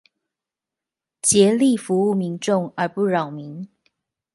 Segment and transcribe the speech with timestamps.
[1.21, 3.69] 竭力服務民眾而不擾民